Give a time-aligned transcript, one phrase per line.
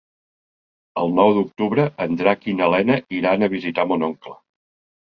[1.01, 4.41] El nou d'octubre en Drac i na Lena iran a visitar mon oncle.